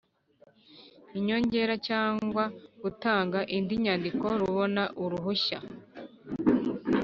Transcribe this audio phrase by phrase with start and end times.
[1.17, 2.43] inyongera cyangwa
[2.83, 5.59] gutanga indi nyandiko rubona uruhushya